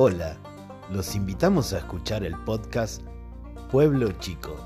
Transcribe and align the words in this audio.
Hola, 0.00 0.36
los 0.92 1.16
invitamos 1.16 1.72
a 1.72 1.78
escuchar 1.78 2.22
el 2.22 2.36
podcast 2.44 3.02
Pueblo 3.68 4.12
Chico. 4.12 4.56